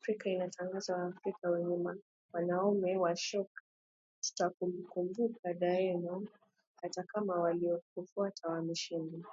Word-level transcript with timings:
Afrika 0.00 0.24
itaandikwa 0.30 0.80
na 0.88 0.96
Waafrika 0.98 1.50
wenyewe 1.50 1.96
Mwanaume 2.32 2.96
wa 2.96 3.16
shoka 3.16 3.62
Tutakukumbuka 4.22 5.52
daima 5.54 6.22
hata 6.82 7.02
kama 7.02 7.34
waliokufuata 7.40 8.48
wameshindwa 8.48 9.30